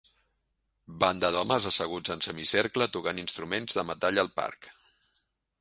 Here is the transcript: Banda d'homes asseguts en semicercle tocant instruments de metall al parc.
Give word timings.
Banda 1.03 1.29
d'homes 1.35 1.67
asseguts 1.71 2.15
en 2.15 2.25
semicercle 2.29 2.89
tocant 2.97 3.23
instruments 3.25 3.81
de 3.81 3.87
metall 3.93 4.23
al 4.25 4.37
parc. 4.41 4.73